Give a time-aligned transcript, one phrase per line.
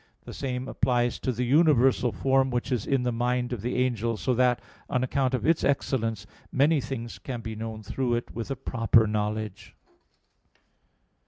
[0.23, 4.17] The same applies to the universal form which is in the mind of the angel,
[4.17, 8.49] so that, on account of its excellence, many things can be known through it with
[8.49, 9.75] a proper knowledge.